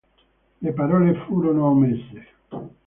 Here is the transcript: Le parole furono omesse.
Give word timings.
Le 0.61 0.73
parole 0.73 1.13
furono 1.27 1.67
omesse. 1.67 2.25